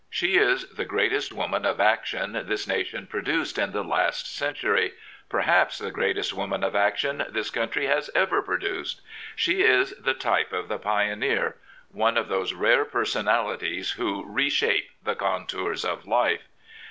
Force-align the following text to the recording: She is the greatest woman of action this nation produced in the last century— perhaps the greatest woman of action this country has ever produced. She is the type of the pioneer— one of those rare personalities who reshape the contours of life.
She 0.09 0.35
is 0.39 0.67
the 0.69 0.83
greatest 0.83 1.31
woman 1.31 1.63
of 1.63 1.79
action 1.79 2.31
this 2.47 2.67
nation 2.67 3.05
produced 3.05 3.59
in 3.59 3.71
the 3.71 3.83
last 3.83 4.35
century— 4.35 4.93
perhaps 5.29 5.77
the 5.77 5.91
greatest 5.91 6.33
woman 6.33 6.63
of 6.63 6.75
action 6.75 7.23
this 7.29 7.51
country 7.51 7.85
has 7.85 8.09
ever 8.15 8.41
produced. 8.41 9.01
She 9.35 9.61
is 9.61 9.91
the 9.97 10.15
type 10.15 10.53
of 10.53 10.69
the 10.69 10.79
pioneer— 10.79 11.57
one 11.91 12.17
of 12.17 12.29
those 12.29 12.53
rare 12.55 12.83
personalities 12.83 13.91
who 13.91 14.23
reshape 14.25 14.89
the 15.03 15.13
contours 15.13 15.85
of 15.85 16.07
life. 16.07 16.47